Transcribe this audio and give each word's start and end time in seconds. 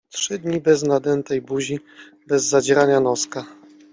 Trzy 0.11 0.39
dni 0.39 0.61
bez 0.61 0.83
nadętej 0.83 1.41
buzi, 1.41 1.79
bez 2.27 2.45
zadzierania 2.45 2.99
noska. 2.99 3.45